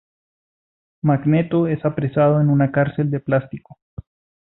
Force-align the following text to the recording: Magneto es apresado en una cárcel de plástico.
Magneto 1.03 1.67
es 1.67 1.85
apresado 1.85 2.41
en 2.41 2.49
una 2.49 2.71
cárcel 2.71 3.11
de 3.11 3.19
plástico. 3.19 3.77